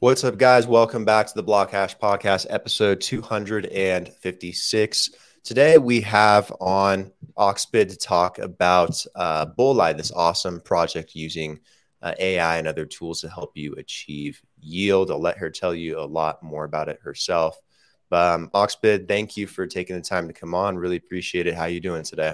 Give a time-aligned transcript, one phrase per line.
[0.00, 0.66] What's up, guys?
[0.66, 5.10] Welcome back to the Blockhash Podcast, episode 256.
[5.44, 11.60] Today we have on Oxbit to talk about uh, Bolide, this awesome project using
[12.00, 15.10] uh, AI and other tools to help you achieve yield.
[15.10, 17.60] I'll let her tell you a lot more about it herself.
[18.08, 20.78] But um, Oxbit, thank you for taking the time to come on.
[20.78, 21.54] Really appreciate it.
[21.54, 22.32] How you doing today?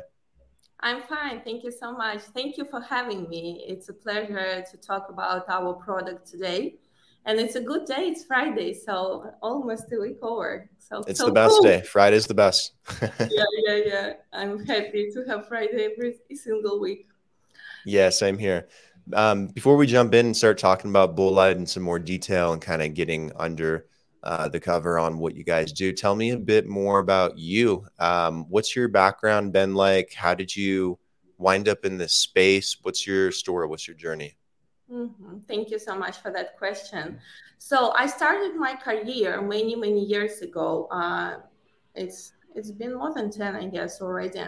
[0.79, 1.43] I'm fine.
[1.43, 2.21] Thank you so much.
[2.33, 3.65] Thank you for having me.
[3.67, 6.77] It's a pleasure to talk about our product today
[7.27, 8.09] and it's a good day.
[8.09, 10.71] It's Friday, so almost a week over.
[10.79, 11.63] So it's so the best cool.
[11.63, 11.83] day.
[11.83, 12.73] Friday's the best.
[13.03, 14.13] yeah, yeah, yeah.
[14.33, 17.09] I'm happy to have Friday every single week.
[17.85, 18.69] Yeah, same here.
[19.13, 22.63] Um, before we jump in and start talking about Bolide in some more detail and
[22.63, 23.87] kind of getting under
[24.23, 27.87] uh, the cover on what you guys do, tell me a bit more about you.
[27.99, 30.13] Um, what's your background been like?
[30.13, 30.99] How did you
[31.39, 32.77] wind up in this space?
[32.83, 33.67] What's your story?
[33.67, 34.37] What's your journey?
[34.93, 35.39] Mm-hmm.
[35.49, 37.19] Thank you so much for that question.
[37.59, 40.87] So I started my career many many years ago.
[40.91, 41.39] Uh,
[41.97, 44.41] it's it's been more than 10 i guess already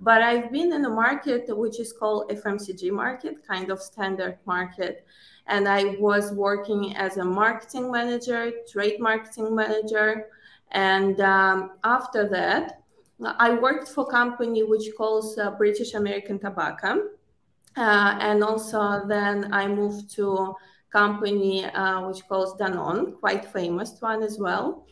[0.00, 5.06] but i've been in a market which is called fmcg market kind of standard market
[5.46, 10.26] and i was working as a marketing manager trade marketing manager
[10.72, 12.82] and um, after that
[13.38, 17.00] i worked for a company which calls uh, british american tobacco
[17.76, 20.54] and also then I moved to
[20.94, 24.86] company uh, which calls Danone, quite famous one as well.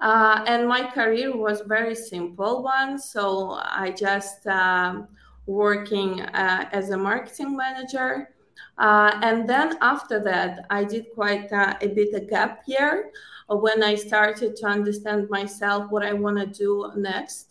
[0.00, 2.98] Uh, and my career was very simple one.
[2.98, 5.08] So I just um,
[5.46, 8.30] working uh, as a marketing manager.
[8.78, 13.10] Uh, and then after that, I did quite uh, a bit a gap year
[13.48, 17.47] when I started to understand myself what I want to do next.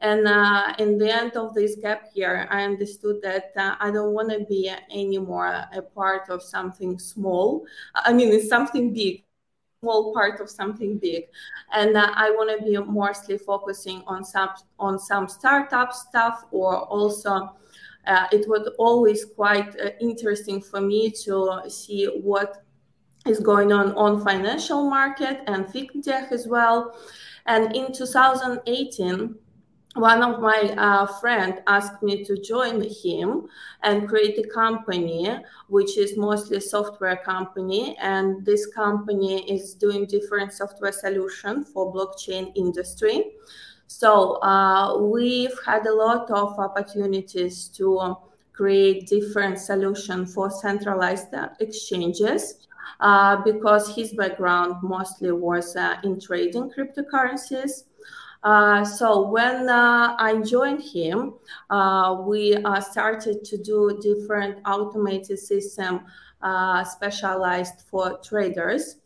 [0.00, 4.12] And uh, in the end of this gap year, I understood that uh, I don't
[4.12, 7.64] want to be anymore a part of something small.
[7.94, 9.24] I mean, it's something big,
[9.80, 11.24] small part of something big,
[11.72, 16.76] and uh, I want to be mostly focusing on some on some startup stuff or
[16.76, 17.52] also.
[18.06, 22.62] Uh, it was always quite uh, interesting for me to see what
[23.26, 26.96] is going on on financial market and fintech as well.
[27.46, 29.34] And in 2018,
[29.96, 33.48] one of my uh, friend asked me to join him
[33.82, 35.36] and create a company
[35.68, 41.92] which is mostly a software company and this company is doing different software solution for
[41.92, 43.32] blockchain industry.
[43.86, 48.16] So uh, we've had a lot of opportunities to
[48.52, 52.66] create different solution for centralized exchanges
[53.00, 57.84] uh, because his background mostly was uh, in trading cryptocurrencies
[58.42, 61.34] uh, so when uh, I joined him,
[61.70, 66.00] uh, we uh, started to do different automated system
[66.42, 68.96] uh, specialized for traders.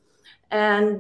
[0.50, 0.98] And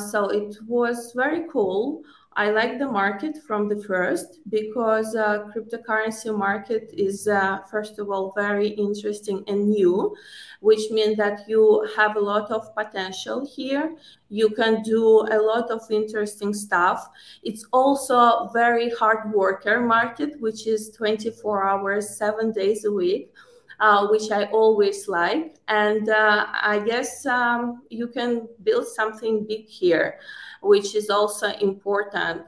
[0.00, 2.02] so it was very cool.
[2.38, 8.10] I like the market from the first because uh, cryptocurrency market is uh, first of
[8.10, 10.14] all very interesting and new,
[10.60, 13.96] which means that you have a lot of potential here.
[14.28, 17.08] You can do a lot of interesting stuff.
[17.42, 23.32] It's also very hard worker market, which is 24 hours, seven days a week.
[23.78, 25.56] Uh, which I always like.
[25.68, 30.18] And uh, I guess um, you can build something big here
[30.66, 32.42] which is also important.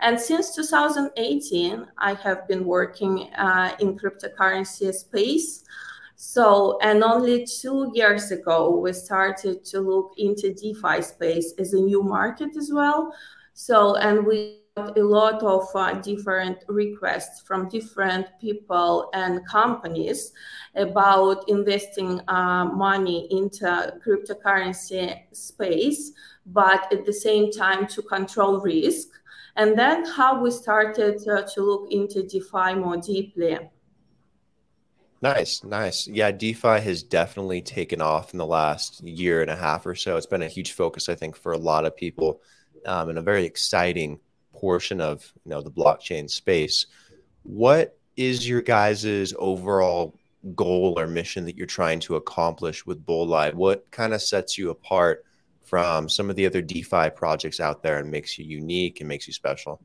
[0.00, 5.64] And since 2018, I have been working uh, in cryptocurrency space.
[6.16, 11.80] So, and only two years ago, we started to look into DeFi space as a
[11.80, 13.14] new market as well.
[13.52, 20.32] So, and we a lot of uh, different requests from different people and companies
[20.74, 26.12] about investing uh, money into cryptocurrency space
[26.46, 29.08] but at the same time to control risk.
[29.56, 33.58] And then how we started uh, to look into DeFi more deeply.
[35.22, 36.08] Nice, nice.
[36.08, 40.16] Yeah, DeFi has definitely taken off in the last year and a half or so.
[40.16, 42.42] It's been a huge focus, I think, for a lot of people,
[42.84, 44.18] um, and a very exciting
[44.54, 46.86] portion of you know the blockchain space.
[47.42, 50.14] What is your guys's overall
[50.54, 53.54] goal or mission that you're trying to accomplish with Bolide?
[53.54, 55.24] What kind of sets you apart
[55.62, 59.26] from some of the other DeFi projects out there and makes you unique and makes
[59.26, 59.80] you special?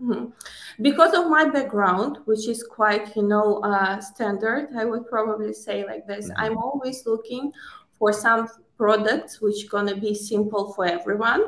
[0.00, 0.30] Mm-hmm.
[0.80, 5.84] Because of my background, which is quite, you know, uh, standard, I would probably say
[5.86, 6.28] like this.
[6.28, 6.40] Mm-hmm.
[6.40, 7.52] I'm always looking
[7.98, 8.48] for some
[8.82, 11.42] products which gonna be simple for everyone.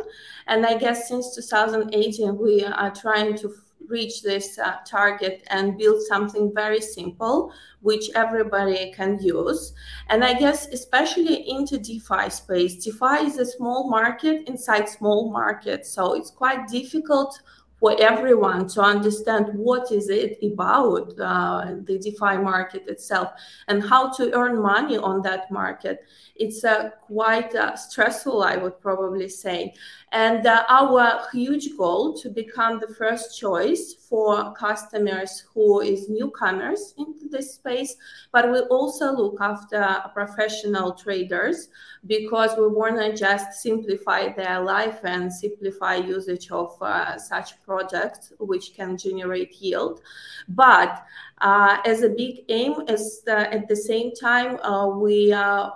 [0.47, 3.53] And I guess since 2018, we are trying to
[3.89, 9.75] reach this uh, target and build something very simple which everybody can use
[10.09, 15.85] and i guess especially into defi space defi is a small market inside small market
[15.85, 17.39] so it's quite difficult
[17.85, 23.29] for everyone to understand what is it about uh, the DeFi market itself
[23.69, 25.99] and how to earn money on that market.
[26.35, 29.75] It's uh, quite uh, stressful, I would probably say.
[30.13, 36.95] And uh, our huge goal to become the first choice for customers who is newcomers
[36.99, 37.97] into this space,
[38.31, 39.85] but we also look after
[40.15, 41.69] professional traders
[42.07, 48.33] because we want to just simplify their life and simplify usage of uh, such projects
[48.39, 50.01] which can generate yield.
[50.49, 51.05] But
[51.39, 55.75] uh, as a big aim, is at the same time uh, we are.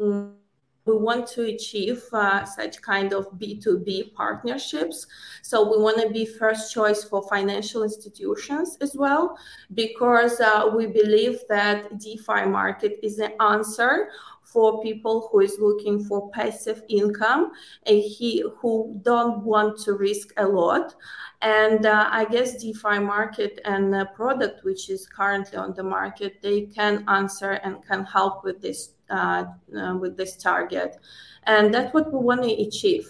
[0.00, 0.36] Um,
[0.86, 5.06] we want to achieve uh, such kind of B2B partnerships.
[5.42, 9.38] So we want to be first choice for financial institutions as well,
[9.72, 14.08] because uh, we believe that DeFi market is the answer
[14.54, 17.52] for people who is looking for passive income
[17.86, 20.94] and he who don't want to risk a lot
[21.42, 26.40] and uh, i guess defi market and the product which is currently on the market
[26.40, 29.44] they can answer and can help with this uh,
[29.78, 30.96] uh, with this target.
[31.44, 33.06] And that's what we want to achieve.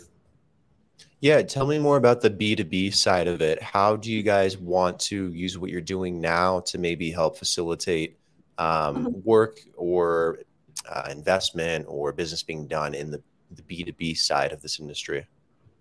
[1.21, 3.63] Yeah, tell me more about the B2B side of it.
[3.63, 8.19] How do you guys want to use what you're doing now to maybe help facilitate
[8.59, 9.21] um, mm-hmm.
[9.25, 10.41] work or
[10.89, 15.27] uh, investment or business being done in the, the B2B side of this industry?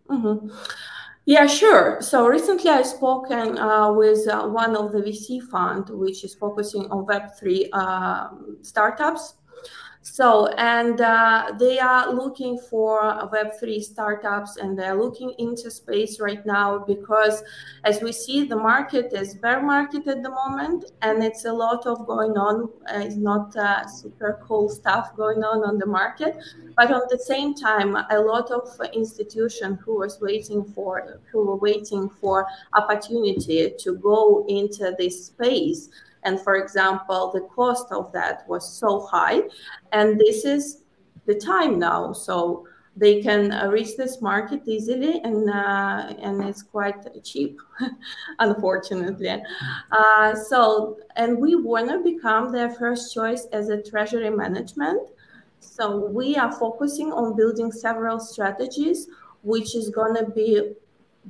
[0.09, 0.50] Mm-hmm.
[1.25, 2.01] Yeah, sure.
[2.01, 6.85] So recently I spoken uh, with uh, one of the VC fund, which is focusing
[6.91, 8.29] on Web3 uh,
[8.61, 9.35] startups.
[10.03, 13.01] So, and uh, they are looking for
[13.31, 17.41] Web3 startups and they're looking into space right now because,
[17.85, 21.88] as we see, the market is bear market at the moment and it's a lot
[21.88, 22.69] of going on.
[22.89, 26.35] It's not uh, super cool stuff going on on the market.
[26.75, 31.55] But at the same time, a lot of institutions who was waiting for, who were
[31.55, 35.89] waiting for opportunity to go into this space
[36.25, 39.42] and for example, the cost of that was so high.
[39.92, 40.84] And this is
[41.25, 42.14] the time now.
[42.14, 42.66] So
[42.96, 47.60] they can uh, reach this market easily and uh, and it's quite cheap
[48.40, 49.42] unfortunately
[49.92, 55.10] uh, so and we want to become their first choice as a treasury management
[55.60, 59.08] so we are focusing on building several strategies
[59.42, 60.74] which is going to be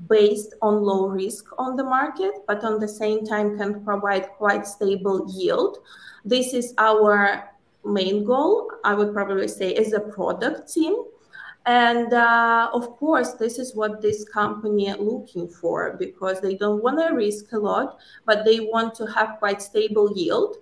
[0.08, 4.66] based on low risk on the market, but on the same time can provide quite
[4.66, 5.80] stable yield.
[6.26, 7.50] This is our
[7.86, 10.96] main goal, I would probably say, as a product team.
[11.66, 17.00] And uh, of course, this is what this company looking for because they don't want
[17.00, 20.58] to risk a lot, but they want to have quite stable yield.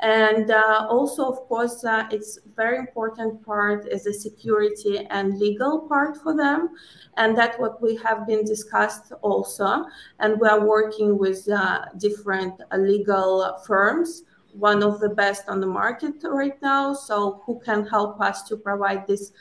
[0.00, 5.80] And uh, also, of course, uh, it's very important part is the security and legal
[5.80, 6.70] part for them.
[7.16, 9.86] And that's what we have been discussed also.
[10.20, 15.60] And we are working with uh, different uh, legal firms, one of the best on
[15.60, 16.92] the market right now.
[16.92, 19.32] So who can help us to provide this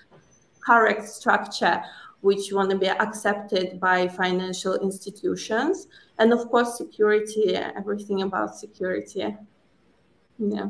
[0.65, 1.81] correct structure
[2.21, 9.35] which want to be accepted by financial institutions and of course security everything about security
[10.37, 10.69] yeah.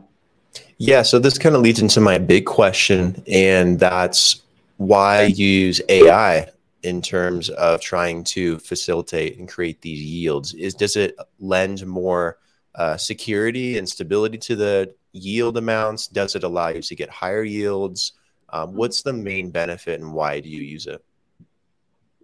[0.77, 1.01] Yeah.
[1.01, 4.41] So this kind of leads into my big question, and that's
[4.77, 6.49] why use AI
[6.83, 10.53] in terms of trying to facilitate and create these yields.
[10.53, 12.37] Is does it lend more
[12.75, 16.07] uh, security and stability to the yield amounts?
[16.07, 18.13] Does it allow you to get higher yields?
[18.49, 21.03] Um, what's the main benefit, and why do you use it?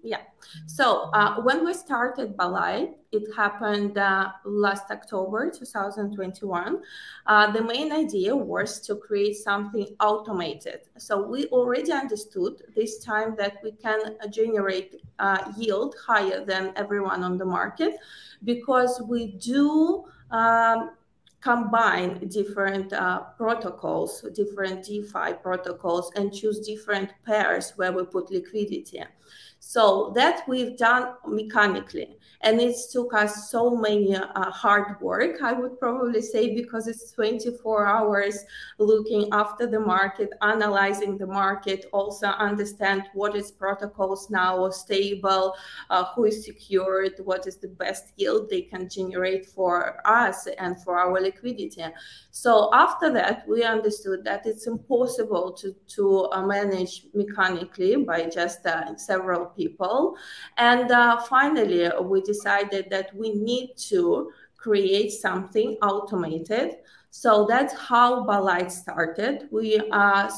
[0.03, 0.21] Yeah.
[0.65, 6.81] So uh, when we started Bolide, it happened uh, last October 2021.
[7.27, 10.81] Uh, the main idea was to create something automated.
[10.97, 17.23] So we already understood this time that we can generate uh, yield higher than everyone
[17.23, 17.97] on the market
[18.43, 20.05] because we do.
[20.31, 20.91] Um,
[21.41, 29.03] combine different uh, protocols, different DeFi protocols, and choose different pairs where we put liquidity.
[29.63, 32.17] So that we've done mechanically.
[32.43, 37.11] And it took us so many uh, hard work, I would probably say, because it's
[37.11, 38.43] 24 hours
[38.79, 45.53] looking after the market, analyzing the market, also understand what is protocols now stable,
[45.91, 50.81] uh, who is secured, what is the best yield they can generate for us and
[50.81, 51.85] for our liquidity.
[52.31, 58.65] So after that, we understood that it's impossible to, to uh, manage mechanically by just
[58.65, 59.60] uh, several people.
[60.57, 66.77] And uh, finally, we decided that we need to create something automated.
[67.09, 69.47] So that's how Bolide started.
[69.51, 70.29] We uh,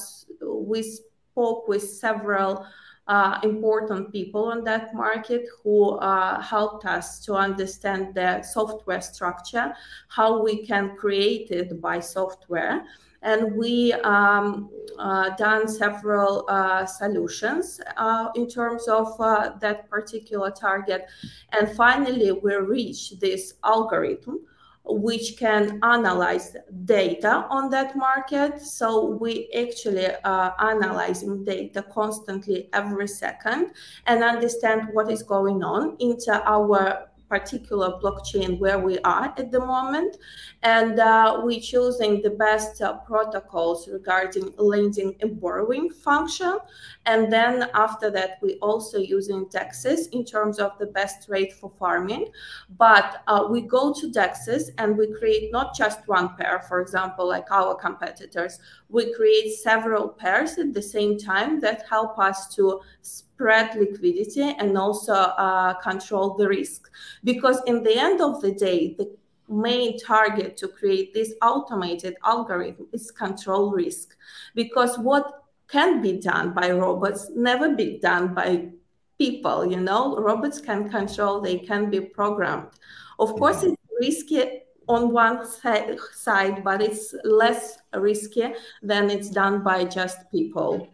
[0.42, 2.65] we spoke with several
[3.07, 9.74] uh, important people on that market who uh, helped us to understand the software structure,
[10.07, 12.83] how we can create it by software.
[13.22, 14.69] And we um,
[15.00, 21.05] uh, done several uh, solutions uh, in terms of uh, that particular target.
[21.53, 24.41] And finally, we reached this algorithm
[24.85, 28.59] which can analyze data on that market.
[28.61, 33.71] So we actually are analyzing data constantly every second
[34.07, 39.59] and understand what is going on into our particular blockchain where we are at the
[39.59, 40.17] moment.
[40.61, 46.59] And uh, we're choosing the best uh, protocols regarding lending and borrowing function.
[47.05, 51.72] And then after that, we also using DEXs in terms of the best rate for
[51.77, 52.29] farming.
[52.77, 57.27] But uh, we go to DEXs and we create not just one pair, for example,
[57.27, 58.60] like our competitors.
[58.89, 64.77] We create several pairs at the same time that help us to spread liquidity and
[64.77, 66.89] also uh, control the risk.
[67.24, 69.13] Because in the end of the day, the
[69.50, 74.15] main target to create this automated algorithm is control risk.
[74.55, 75.42] Because what
[75.74, 78.70] can be done by robots never be done by
[79.18, 80.15] people you know?
[80.18, 82.70] Robots can control they can be programmed.
[83.18, 84.44] Of course it's risky
[84.88, 88.53] on one side but it's less risky
[88.84, 90.88] than it's done by just people.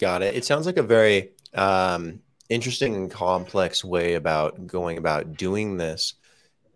[0.00, 0.34] Got it.
[0.34, 6.14] It sounds like a very um, interesting and complex way about going about doing this.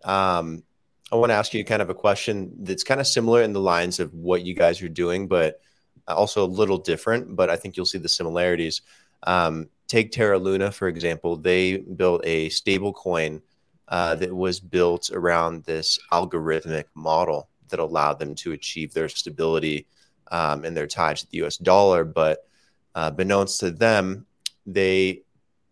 [0.05, 0.65] Um,
[1.13, 3.61] i want to ask you kind of a question that's kind of similar in the
[3.61, 5.61] lines of what you guys are doing but
[6.09, 8.83] also a little different, but I think you'll see the similarities.
[9.25, 11.37] Um, take Terra Luna, for example.
[11.37, 13.43] They built a stable coin
[13.89, 19.87] uh, that was built around this algorithmic model that allowed them to achieve their stability
[20.31, 22.05] um, and their ties to the US dollar.
[22.05, 22.47] But
[22.95, 24.27] uh, beknownst to them,
[24.67, 25.23] they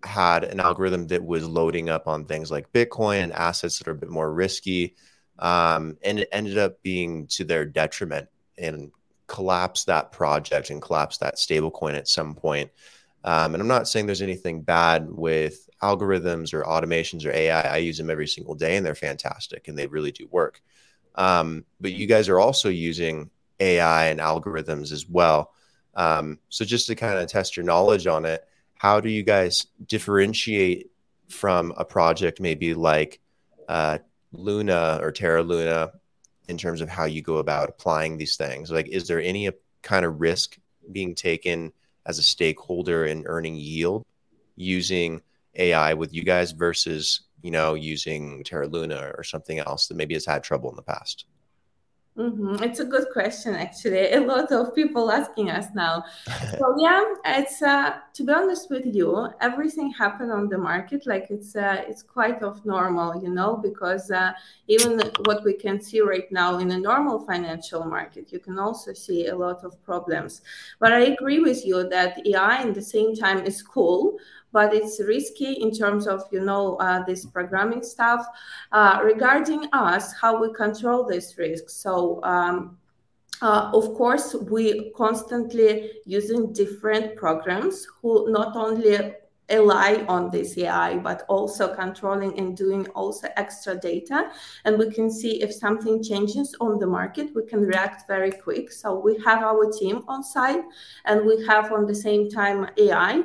[0.02, 3.92] had an algorithm that was loading up on things like Bitcoin and assets that are
[3.92, 4.94] a bit more risky.
[5.38, 8.92] Um, and it ended up being to their detriment and
[9.30, 12.68] collapse that project and collapse that stablecoin at some point.
[13.22, 17.60] Um, and I'm not saying there's anything bad with algorithms or automations or AI.
[17.60, 20.60] I use them every single day and they're fantastic and they really do work.
[21.14, 25.52] Um, but you guys are also using AI and algorithms as well.
[25.94, 28.44] Um, so just to kind of test your knowledge on it,
[28.74, 30.90] how do you guys differentiate
[31.28, 33.20] from a project maybe like
[33.68, 33.98] uh,
[34.32, 35.92] Luna or Terra Luna
[36.50, 38.70] in terms of how you go about applying these things?
[38.70, 39.52] Like, is there any uh,
[39.82, 40.58] kind of risk
[40.90, 41.72] being taken
[42.04, 44.04] as a stakeholder in earning yield
[44.56, 45.22] using
[45.54, 50.14] AI with you guys versus, you know, using Terra Luna or something else that maybe
[50.14, 51.24] has had trouble in the past?
[52.18, 52.62] Mm-hmm.
[52.64, 54.12] It's a good question, actually.
[54.12, 56.04] A lot of people asking us now.
[56.58, 61.28] so yeah, it's uh, to be honest with you, everything happened on the market like
[61.30, 64.32] it's uh, it's quite of normal, you know, because uh,
[64.66, 68.92] even what we can see right now in a normal financial market, you can also
[68.92, 70.42] see a lot of problems.
[70.80, 74.18] But I agree with you that AI, in the same time, is cool
[74.52, 78.26] but it's risky in terms of you know uh, this programming stuff.
[78.72, 81.68] Uh, regarding us how we control this risk.
[81.68, 82.78] So um,
[83.42, 89.14] uh, of course we constantly using different programs who not only
[89.50, 94.30] rely on this AI, but also controlling and doing also extra data.
[94.64, 98.70] And we can see if something changes on the market, we can react very quick.
[98.72, 100.64] So we have our team on site
[101.04, 103.22] and we have on the same time AI.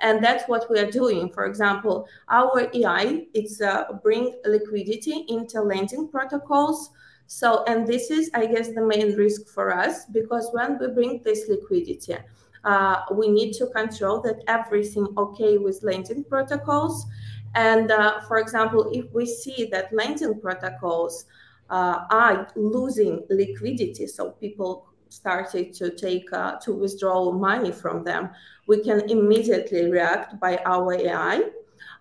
[0.00, 1.30] And that's what we are doing.
[1.30, 6.90] For example, our AI, it's uh, bring liquidity into lending protocols.
[7.26, 11.20] So, and this is, I guess, the main risk for us because when we bring
[11.22, 12.16] this liquidity,
[12.64, 17.06] uh, we need to control that everything okay with lending protocols.
[17.54, 21.24] And uh, for example, if we see that lending protocols
[21.70, 28.30] uh, are losing liquidity, so people started to take uh, to withdraw money from them,
[28.66, 31.50] we can immediately react by our AI.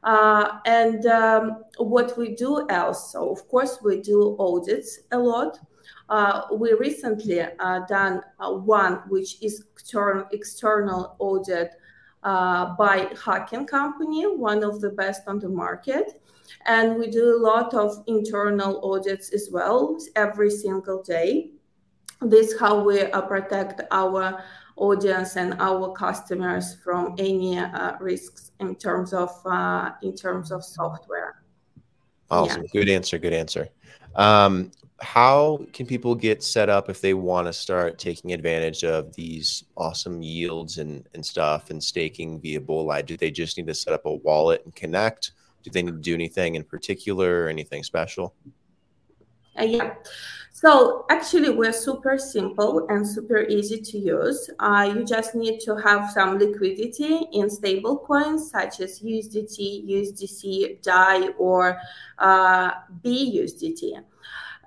[0.04, 5.60] Uh, and um, what we do else, so of course we do audits a lot.
[6.10, 11.72] Uh, we recently uh, done uh, one which is external, external audit
[12.24, 16.22] uh, by Hacken Company, one of the best on the market.
[16.66, 21.52] And we do a lot of internal audits as well every single day.
[22.22, 24.44] this is how we uh, protect our
[24.76, 30.64] audience and our customers from any uh, risks in terms of uh, in terms of
[30.64, 31.44] software.
[32.30, 32.66] Awesome.
[32.74, 33.18] Good answer.
[33.18, 33.70] Good answer.
[35.00, 39.64] How can people get set up if they want to start taking advantage of these
[39.76, 43.06] awesome yields and, and stuff and staking via Bolide?
[43.06, 45.32] Do they just need to set up a wallet and connect?
[45.64, 48.34] Do they need to do anything in particular or anything special?
[49.60, 49.94] Uh, yeah.
[50.54, 54.50] So actually, we're super simple and super easy to use.
[54.58, 60.82] Uh, you just need to have some liquidity in stable coins such as USDT, USDC,
[60.82, 61.78] DAI, or
[62.18, 62.72] uh,
[63.04, 64.04] BUSDT.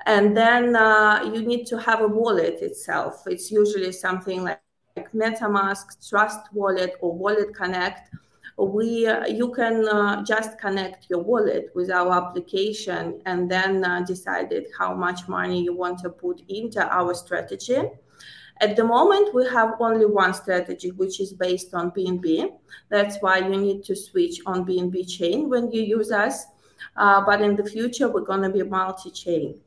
[0.07, 3.25] And then uh, you need to have a wallet itself.
[3.27, 4.61] It's usually something like,
[4.97, 8.09] like MetaMask, Trust Wallet, or Wallet Connect.
[8.57, 14.03] We uh, you can uh, just connect your wallet with our application and then uh,
[14.03, 17.81] decided how much money you want to put into our strategy.
[18.61, 22.53] At the moment we have only one strategy which is based on bnb
[22.91, 26.45] that's why you need to switch on bnb chain when you use us.
[26.99, 29.59] Uh, but in the future we're going to be multi-chain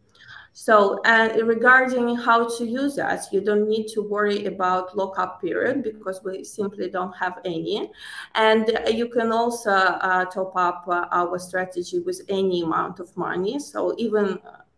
[0.56, 5.82] so, and regarding how to use us, you don't need to worry about lockup period
[5.82, 7.90] because we simply don't have any.
[8.36, 13.58] And you can also uh, top up uh, our strategy with any amount of money.
[13.58, 14.38] So even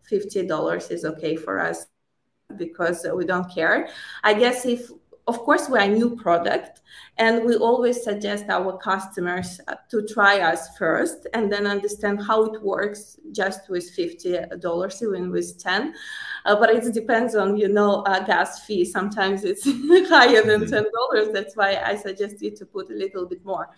[0.09, 1.87] $50 is okay for us
[2.55, 3.89] because we don't care.
[4.23, 4.89] I guess if
[5.27, 6.81] of course we're a new product
[7.17, 12.45] and we always suggest our customers uh, to try us first and then understand how
[12.45, 15.93] it works just with $50 even with 10
[16.45, 18.85] uh, but it depends on you know a gas fee.
[18.85, 19.63] Sometimes it's
[20.09, 21.21] higher than mm-hmm.
[21.21, 23.69] $10 that's why i suggest you to put a little bit more.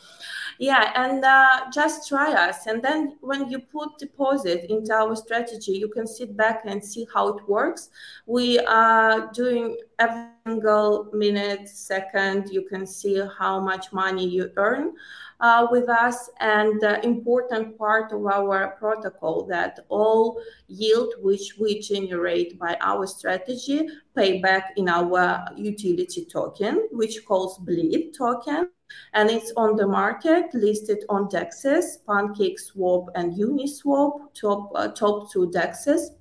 [0.60, 2.68] Yeah and uh, just try us.
[2.68, 7.08] And then when you put deposit into our strategy you can sit back and see
[7.14, 7.90] how it works.
[8.26, 14.94] We are doing every single minute second you can see how much money you earn.
[15.37, 15.37] uh,
[15.72, 22.58] with us and the important part of our protocol that all yield which we generate
[22.60, 28.70] by our strategy pay back in our utility token which calls BLID token.
[29.14, 35.52] And it's on the market listed on dexes PancakeSwap and uniswap top uh, top two
[35.54, 36.17] dexes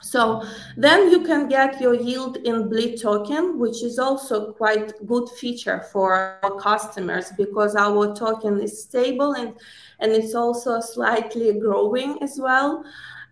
[0.00, 0.44] so
[0.76, 5.82] then you can get your yield in BLID token, which is also quite good feature
[5.92, 9.54] for our customers because our token is stable and,
[9.98, 12.84] and it's also slightly growing as well.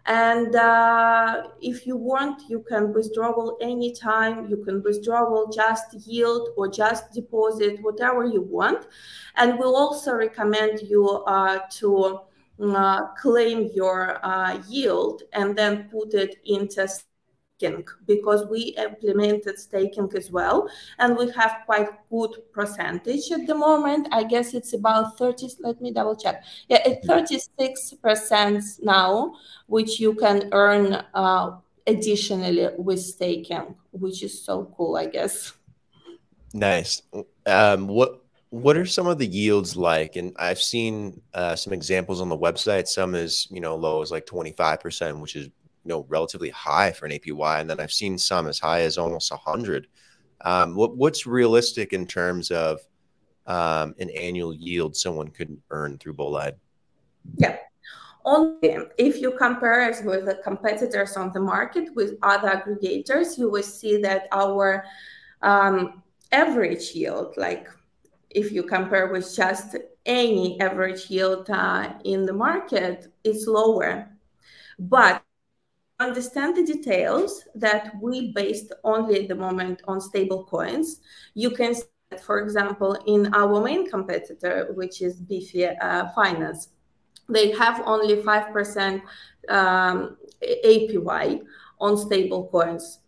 [0.06, 4.48] And uh, if you want, you can withdrawal anytime.
[4.48, 8.86] You can withdrawal just yield or just deposit, whatever you want.
[9.34, 12.20] And we'll also recommend you uh, to
[13.16, 20.30] claim your uh, yield and then put it into staking because we implemented staking as
[20.30, 24.08] well and we have quite good percentage at the moment.
[24.12, 26.44] I guess it's about 30 let me double check.
[26.68, 29.34] Yeah it's 36 percent now
[29.66, 35.52] which you can earn uh, additionally with staking which is so cool i guess.
[36.52, 37.02] Nice.
[37.44, 38.25] Um, what
[38.56, 40.16] what are some of the yields like?
[40.16, 42.88] And I've seen uh, some examples on the website.
[42.88, 46.50] Some is you know low as like twenty five percent, which is you know relatively
[46.50, 49.88] high for an APY, and then I've seen some as high as almost hundred.
[50.42, 52.80] Um, what, what's realistic in terms of
[53.46, 56.56] um, an annual yield someone could earn through Bolide?
[57.36, 57.56] Yeah.
[58.24, 63.48] Only if you compare us with the competitors on the market with other aggregators, you
[63.48, 64.84] will see that our
[65.42, 67.68] um, average yield, like
[68.36, 74.10] if you compare with just any average yield uh, in the market, it's lower.
[74.78, 75.22] But
[75.98, 81.00] understand the details that we based only at the moment on stable coins.
[81.32, 86.68] You can see that, for example, in our main competitor, which is Beefy uh, Finance,
[87.30, 89.02] they have only 5%
[89.48, 91.40] um, APY
[91.80, 93.00] on stable coins.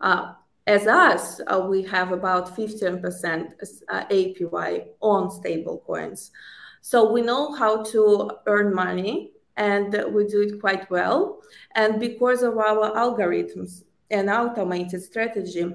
[0.00, 0.34] Uh,
[0.68, 3.52] as us, uh, we have about 15%
[3.88, 6.30] uh, APY on stable coins.
[6.82, 11.38] So we know how to earn money and we do it quite well.
[11.74, 15.72] And because of our algorithms and automated strategy,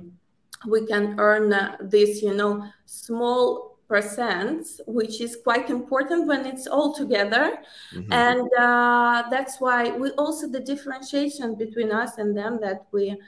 [0.68, 6.68] we can earn uh, this, you know, small percents, which is quite important when it's
[6.68, 7.58] all together.
[7.96, 8.14] Mm-hmm.
[8.14, 13.20] And uh, that's why we also the differentiation between us and them that we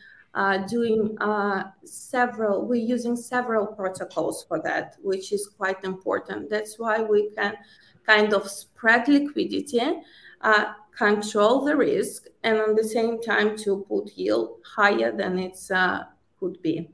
[0.68, 6.50] doing uh, several, we're using several protocols for that, which is quite important.
[6.50, 7.56] That's why we can
[8.06, 9.82] kind of spread liquidity,
[10.42, 10.66] uh,
[10.98, 16.04] control the risk, and at the same time to put yield higher than its uh,
[16.40, 16.90] could be.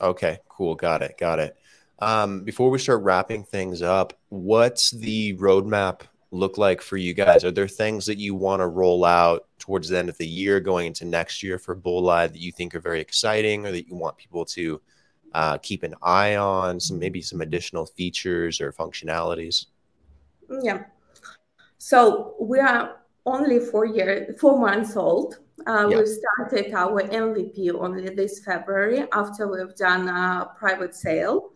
[0.00, 0.74] Okay, cool.
[0.74, 1.18] Got it.
[1.18, 1.56] Got it.
[2.00, 6.00] Um, before we start wrapping things up, what's the roadmap
[6.34, 7.44] look like for you guys?
[7.44, 10.60] Are there things that you want to roll out towards the end of the year,
[10.60, 13.94] going into next year for Bolide that you think are very exciting, or that you
[13.94, 14.80] want people to
[15.32, 16.80] uh, keep an eye on?
[16.80, 19.66] Some maybe some additional features or functionalities.
[20.62, 20.84] Yeah.
[21.78, 25.38] So we are only four years, four months old.
[25.66, 26.00] Uh, yep.
[26.00, 31.52] We started our MVP only this February after we've done a private sale.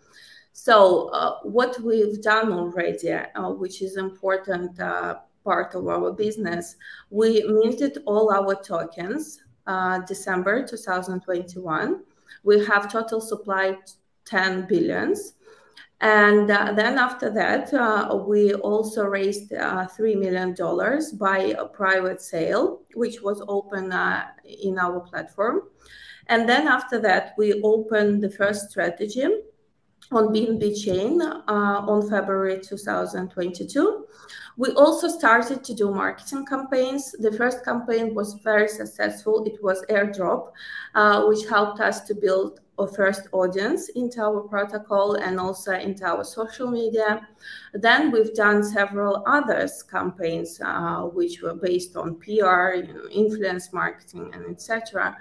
[0.52, 6.76] So uh, what we've done already, uh, which is important uh, part of our business,
[7.10, 12.02] we minted all our tokens uh, December 2021.
[12.42, 13.76] We have total supply
[14.24, 15.34] 10 billions.
[16.00, 20.54] And uh, then after that, uh, we also raised uh, $3 million
[21.18, 23.92] by a private sale, which was open
[24.44, 25.62] in our platform.
[26.28, 29.26] And then after that, we opened the first strategy
[30.10, 34.06] on BNB chain uh, on February 2022.
[34.56, 37.12] We also started to do marketing campaigns.
[37.12, 39.44] The first campaign was very successful.
[39.44, 40.50] It was airdrop,
[40.94, 46.04] uh, which helped us to build a first audience into our protocol and also into
[46.04, 47.28] our social media.
[47.74, 53.72] Then we've done several others campaigns, uh, which were based on PR, you know, influence
[53.72, 55.16] marketing, and etc.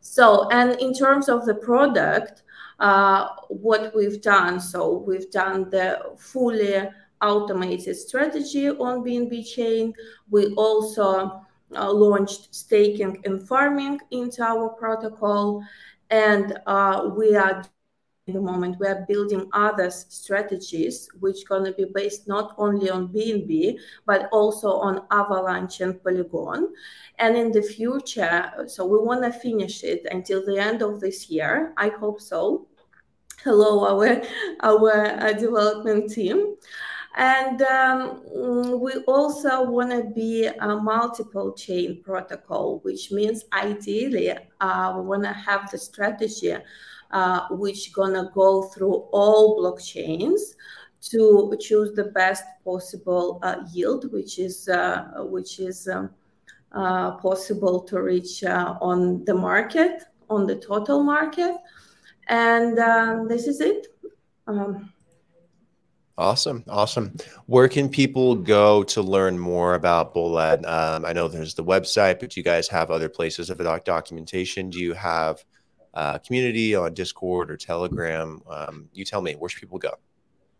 [0.00, 2.42] So, and in terms of the product,
[3.48, 6.88] what we've done, so we've done the fully
[7.22, 9.94] automated strategy on BNB chain.
[10.30, 11.40] We also
[11.74, 15.64] uh, launched staking and farming into our protocol
[16.10, 17.64] and uh, we are
[18.26, 23.06] the moment we are building other strategies which going to be based not only on
[23.06, 26.72] bnb but also on avalanche and polygon.
[27.20, 31.30] And in the future so we want to finish it until the end of this
[31.30, 32.66] year i hope so.
[33.44, 34.22] Hello our
[34.60, 36.56] our uh, development team.
[37.18, 38.20] And um,
[38.78, 45.22] we also want to be a multiple chain protocol, which means ideally uh, we want
[45.22, 46.56] to have the strategy
[47.16, 50.40] uh, which gonna go through all blockchains
[51.00, 56.10] to choose the best possible uh, yield, which is uh, which is um,
[56.72, 58.44] uh, possible to reach
[58.90, 61.54] on the market, on the total market,
[62.28, 63.86] and um, this is it.
[64.46, 64.92] Um,
[66.18, 66.64] Awesome.
[66.66, 67.14] Awesome.
[67.44, 70.66] Where can people go to learn more about Bolide?
[70.66, 73.84] Um, I know there's the website, but do you guys have other places of doc-
[73.84, 74.70] documentation.
[74.70, 75.44] Do you have
[75.96, 78.42] a community on Discord or Telegram?
[78.48, 79.94] Um, you tell me, where should people go?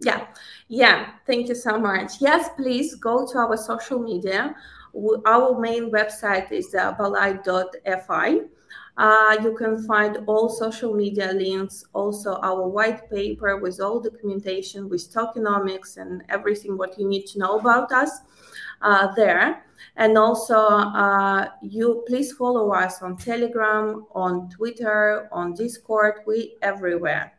[0.00, 0.26] Yeah.
[0.68, 1.10] Yeah.
[1.26, 2.20] Thank you so much.
[2.20, 4.54] Yes, please go to our social media.
[5.26, 8.40] Our main website is uh, bolide.fi.
[8.98, 14.88] Uh, you can find all social media links, also our white paper with all documentation
[14.88, 18.20] with tokenomics and everything what you need to know about us
[18.82, 19.64] uh, there.
[19.96, 26.20] And also, uh, you please follow us on Telegram, on Twitter, on Discord.
[26.26, 27.32] We everywhere.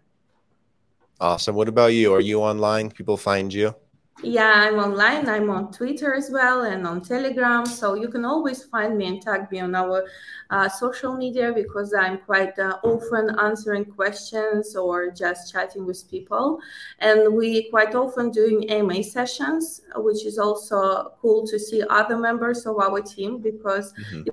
[1.19, 1.56] Awesome.
[1.56, 2.13] What about you?
[2.13, 2.91] Are you online?
[2.91, 3.76] People find you?
[4.23, 5.30] Yeah, I'm online.
[5.30, 7.67] I'm on Twitter as well and on Telegram.
[7.67, 10.08] So you can always find me and tag me on our
[10.49, 16.60] uh, social media because I'm quite uh, often answering questions or just chatting with people.
[16.97, 22.65] And we quite often doing AMA sessions, which is also cool to see other members
[22.65, 24.30] of our team because mm-hmm.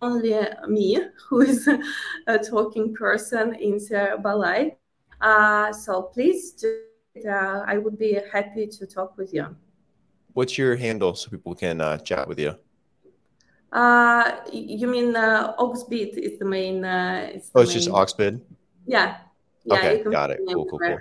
[0.00, 1.68] only me who is
[2.28, 3.78] a talking person in
[4.22, 4.76] Bolide.
[5.20, 6.87] Uh, so please do
[7.26, 9.54] uh, I would be happy to talk with you.
[10.34, 12.56] What's your handle so people can uh, chat with you?
[13.72, 16.84] Uh, you mean uh, Oxbit is the main?
[16.84, 17.74] Uh, the oh, it's main...
[17.74, 18.40] just Oxbit.
[18.86, 19.18] Yeah.
[19.64, 20.40] yeah okay, got it.
[20.46, 20.98] Cool, cool, cool.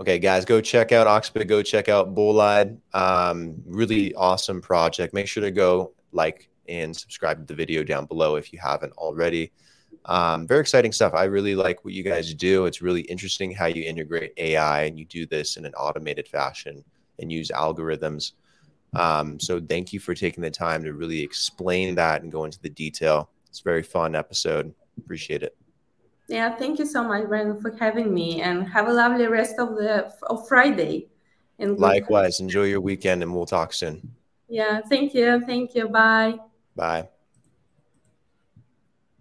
[0.00, 1.46] Okay, guys, go check out Oxbit.
[1.46, 2.78] Go check out Bolide.
[2.92, 5.14] Um, really awesome project.
[5.14, 8.92] Make sure to go like and subscribe to the video down below if you haven't
[8.94, 9.52] already.
[10.06, 11.14] Um, very exciting stuff.
[11.14, 12.66] I really like what you guys do.
[12.66, 16.84] It's really interesting how you integrate AI and you do this in an automated fashion
[17.18, 18.32] and use algorithms.
[18.94, 22.60] Um, so thank you for taking the time to really explain that and go into
[22.60, 23.30] the detail.
[23.48, 24.74] It's a very fun episode.
[24.98, 25.56] Appreciate it.
[26.28, 29.76] Yeah, thank you so much, Brandon, for having me, and have a lovely rest of
[29.76, 31.08] the of Friday.
[31.58, 34.14] And likewise, enjoy your weekend, and we'll talk soon.
[34.48, 35.88] Yeah, thank you, thank you.
[35.88, 36.38] Bye.
[36.74, 37.08] Bye.